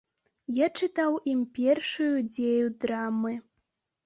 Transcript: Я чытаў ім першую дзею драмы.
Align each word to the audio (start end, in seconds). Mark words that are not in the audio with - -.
Я 0.53 0.67
чытаў 0.79 1.11
ім 1.33 1.43
першую 1.59 2.09
дзею 2.33 2.65
драмы. 2.87 3.37